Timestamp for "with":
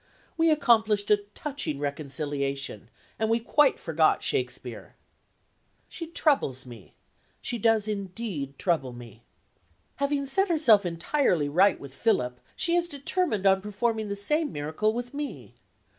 11.79-11.93, 14.91-15.13